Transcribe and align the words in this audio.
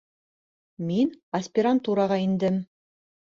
Мин 0.87 1.11
аспирантураға 1.41 2.19
индем 2.23 2.59